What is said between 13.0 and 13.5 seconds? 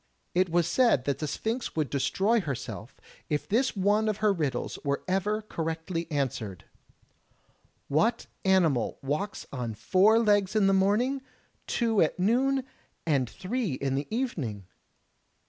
and